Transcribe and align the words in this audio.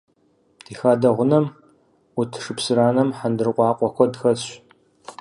Ди 0.65 0.73
хадэ 0.79 1.09
гъунэм 1.15 1.45
Ӏут 2.15 2.31
шыпсыранэм 2.43 3.09
хьэндыркъуакъуэ 3.17 3.89
куэд 3.95 4.13
хэсщ. 4.19 4.49